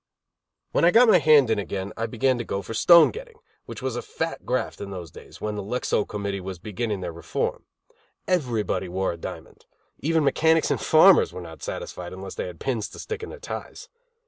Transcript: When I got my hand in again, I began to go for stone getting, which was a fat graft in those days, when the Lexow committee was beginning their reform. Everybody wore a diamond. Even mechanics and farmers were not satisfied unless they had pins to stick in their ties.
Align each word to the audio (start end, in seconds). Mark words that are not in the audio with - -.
When 0.71 0.83
I 0.83 0.89
got 0.89 1.09
my 1.09 1.19
hand 1.19 1.51
in 1.51 1.59
again, 1.59 1.93
I 1.95 2.07
began 2.07 2.39
to 2.39 2.43
go 2.43 2.63
for 2.63 2.73
stone 2.73 3.11
getting, 3.11 3.35
which 3.67 3.83
was 3.83 3.95
a 3.95 4.01
fat 4.01 4.47
graft 4.47 4.81
in 4.81 4.89
those 4.89 5.11
days, 5.11 5.39
when 5.39 5.53
the 5.53 5.61
Lexow 5.61 6.07
committee 6.07 6.41
was 6.41 6.57
beginning 6.57 7.01
their 7.01 7.11
reform. 7.13 7.65
Everybody 8.27 8.89
wore 8.89 9.11
a 9.11 9.17
diamond. 9.17 9.67
Even 9.99 10.23
mechanics 10.23 10.71
and 10.71 10.81
farmers 10.81 11.31
were 11.31 11.39
not 11.39 11.61
satisfied 11.61 12.13
unless 12.13 12.33
they 12.33 12.47
had 12.47 12.59
pins 12.59 12.89
to 12.89 12.97
stick 12.97 13.21
in 13.21 13.29
their 13.29 13.37
ties. 13.37 13.89